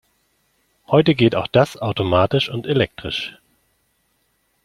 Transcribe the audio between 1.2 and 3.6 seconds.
auch das automatisch und elektrisch.